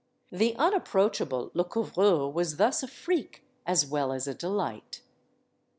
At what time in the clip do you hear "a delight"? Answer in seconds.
4.27-5.03